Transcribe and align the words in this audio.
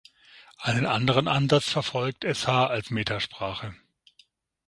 Einen 0.57 0.87
anderen 0.87 1.27
Ansatz 1.27 1.69
verfolgt 1.69 2.25
Sh 2.25 2.47
als 2.47 2.89
Metasprache. 2.89 3.75